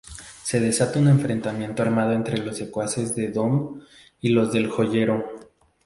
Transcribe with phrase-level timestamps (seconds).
[0.41, 3.81] Se desata un enfrentamiento armado entre los secuaces de Doom
[4.19, 5.23] y los del Joyero.